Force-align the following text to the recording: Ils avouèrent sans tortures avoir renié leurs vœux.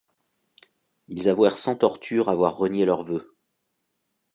Ils 1.09 1.29
avouèrent 1.29 1.59
sans 1.59 1.75
tortures 1.75 2.29
avoir 2.29 2.57
renié 2.57 2.85
leurs 2.85 3.03
vœux. 3.03 3.35